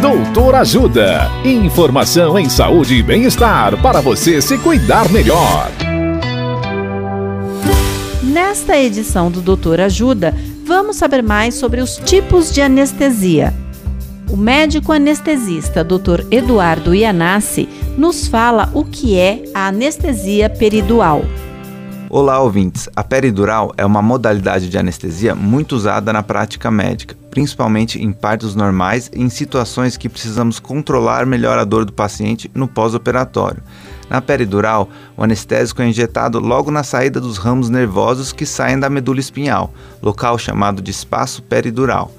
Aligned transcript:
Doutor 0.00 0.54
Ajuda. 0.56 1.30
Informação 1.42 2.38
em 2.38 2.50
saúde 2.50 2.96
e 2.96 3.02
bem-estar 3.02 3.80
para 3.80 4.02
você 4.02 4.42
se 4.42 4.58
cuidar 4.58 5.10
melhor. 5.10 5.70
Nesta 8.22 8.76
edição 8.76 9.30
do 9.30 9.40
Doutor 9.40 9.80
Ajuda, 9.80 10.34
vamos 10.64 10.96
saber 10.96 11.22
mais 11.22 11.54
sobre 11.54 11.80
os 11.80 11.96
tipos 11.96 12.52
de 12.52 12.60
anestesia. 12.60 13.54
O 14.30 14.36
médico 14.36 14.92
anestesista 14.92 15.82
Dr. 15.82 16.26
Eduardo 16.30 16.94
Ianassi 16.94 17.66
nos 17.96 18.28
fala 18.28 18.70
o 18.74 18.84
que 18.84 19.18
é 19.18 19.44
a 19.54 19.68
anestesia 19.68 20.50
peridual. 20.50 21.22
Olá, 22.08 22.38
ouvintes. 22.38 22.88
A 22.94 23.02
peridural 23.02 23.74
é 23.76 23.84
uma 23.84 24.00
modalidade 24.00 24.68
de 24.68 24.78
anestesia 24.78 25.34
muito 25.34 25.74
usada 25.74 26.12
na 26.12 26.22
prática 26.22 26.70
médica, 26.70 27.16
principalmente 27.30 28.00
em 28.00 28.12
partos 28.12 28.54
normais 28.54 29.10
e 29.12 29.20
em 29.20 29.28
situações 29.28 29.96
que 29.96 30.08
precisamos 30.08 30.60
controlar 30.60 31.26
melhor 31.26 31.58
a 31.58 31.64
dor 31.64 31.84
do 31.84 31.92
paciente 31.92 32.48
no 32.54 32.68
pós-operatório. 32.68 33.60
Na 34.08 34.20
peridural, 34.20 34.88
o 35.16 35.24
anestésico 35.24 35.82
é 35.82 35.88
injetado 35.88 36.38
logo 36.38 36.70
na 36.70 36.84
saída 36.84 37.20
dos 37.20 37.38
ramos 37.38 37.68
nervosos 37.68 38.32
que 38.32 38.46
saem 38.46 38.78
da 38.78 38.88
medula 38.88 39.18
espinhal, 39.18 39.74
local 40.00 40.38
chamado 40.38 40.80
de 40.80 40.92
espaço 40.92 41.42
peridural. 41.42 42.12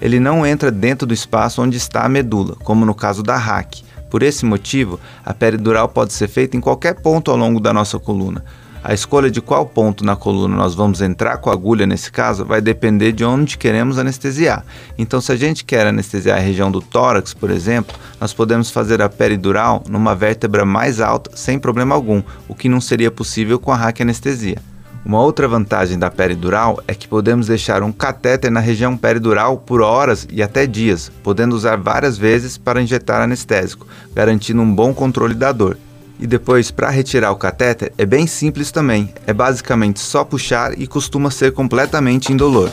Ele 0.00 0.18
não 0.18 0.46
entra 0.46 0.70
dentro 0.70 1.06
do 1.06 1.12
espaço 1.12 1.60
onde 1.60 1.76
está 1.76 2.02
a 2.02 2.08
medula, 2.08 2.56
como 2.64 2.86
no 2.86 2.94
caso 2.94 3.22
da 3.22 3.36
RAC. 3.36 3.82
Por 4.08 4.22
esse 4.22 4.46
motivo, 4.46 4.98
a 5.22 5.34
peridural 5.34 5.86
pode 5.86 6.14
ser 6.14 6.28
feita 6.28 6.56
em 6.56 6.60
qualquer 6.60 6.94
ponto 6.94 7.30
ao 7.30 7.36
longo 7.36 7.60
da 7.60 7.74
nossa 7.74 7.98
coluna 7.98 8.42
a 8.84 8.92
escolha 8.92 9.30
de 9.30 9.40
qual 9.40 9.64
ponto 9.64 10.04
na 10.04 10.14
coluna 10.14 10.54
nós 10.54 10.74
vamos 10.74 11.00
entrar 11.00 11.38
com 11.38 11.48
a 11.48 11.54
agulha 11.54 11.86
nesse 11.86 12.12
caso 12.12 12.44
vai 12.44 12.60
depender 12.60 13.12
de 13.12 13.24
onde 13.24 13.56
queremos 13.56 13.98
anestesiar. 13.98 14.62
Então, 14.98 15.22
se 15.22 15.32
a 15.32 15.36
gente 15.36 15.64
quer 15.64 15.86
anestesiar 15.86 16.36
a 16.36 16.40
região 16.40 16.70
do 16.70 16.82
tórax, 16.82 17.32
por 17.32 17.50
exemplo, 17.50 17.96
nós 18.20 18.34
podemos 18.34 18.70
fazer 18.70 19.00
a 19.00 19.08
peridural 19.08 19.82
numa 19.88 20.14
vértebra 20.14 20.66
mais 20.66 21.00
alta 21.00 21.34
sem 21.34 21.58
problema 21.58 21.94
algum, 21.94 22.22
o 22.46 22.54
que 22.54 22.68
não 22.68 22.78
seria 22.78 23.10
possível 23.10 23.58
com 23.58 23.72
a 23.72 23.76
raquianestesia. 23.76 24.58
Uma 25.02 25.20
outra 25.20 25.48
vantagem 25.48 25.98
da 25.98 26.10
peridural 26.10 26.78
é 26.86 26.94
que 26.94 27.08
podemos 27.08 27.46
deixar 27.46 27.82
um 27.82 27.92
catéter 27.92 28.50
na 28.50 28.60
região 28.60 28.98
peridural 28.98 29.56
por 29.56 29.80
horas 29.80 30.26
e 30.30 30.42
até 30.42 30.66
dias, 30.66 31.10
podendo 31.22 31.56
usar 31.56 31.76
várias 31.76 32.18
vezes 32.18 32.58
para 32.58 32.82
injetar 32.82 33.22
anestésico, 33.22 33.86
garantindo 34.14 34.60
um 34.60 34.74
bom 34.74 34.92
controle 34.92 35.34
da 35.34 35.52
dor. 35.52 35.78
E 36.18 36.26
depois, 36.26 36.70
para 36.70 36.90
retirar 36.90 37.32
o 37.32 37.36
catéter, 37.36 37.92
é 37.98 38.06
bem 38.06 38.26
simples 38.26 38.70
também. 38.70 39.12
É 39.26 39.32
basicamente 39.32 40.00
só 40.00 40.24
puxar 40.24 40.78
e 40.78 40.86
costuma 40.86 41.30
ser 41.30 41.52
completamente 41.52 42.32
indolor. 42.32 42.70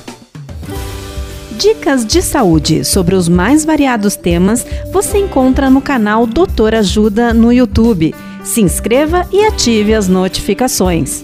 Dicas 1.58 2.06
de 2.06 2.22
saúde 2.22 2.84
sobre 2.84 3.14
os 3.14 3.30
mais 3.30 3.64
variados 3.64 4.16
temas 4.16 4.66
você 4.92 5.19
encontra 5.19 5.69
no 5.69 5.81
canal 5.81 6.25
Doutor 6.25 6.73
Ajuda 6.73 7.34
no 7.34 7.53
YouTube. 7.53 8.16
Se 8.44 8.62
inscreva 8.62 9.28
e 9.31 9.45
ative 9.45 9.94
as 9.94 10.08
notificações. 10.08 11.23